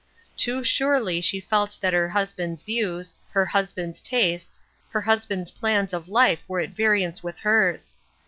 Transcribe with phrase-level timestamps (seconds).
[0.35, 6.09] Too surely she felt that her husband's views, her husband's tastes, her husband's plans of
[6.09, 7.95] life were at variance with hers.